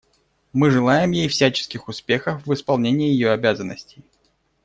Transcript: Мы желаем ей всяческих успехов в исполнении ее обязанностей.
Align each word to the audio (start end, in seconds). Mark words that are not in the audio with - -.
Мы 0.51 0.71
желаем 0.71 1.11
ей 1.11 1.27
всяческих 1.27 1.87
успехов 1.87 2.43
в 2.47 2.51
исполнении 2.55 3.11
ее 3.11 3.33
обязанностей. 3.33 4.03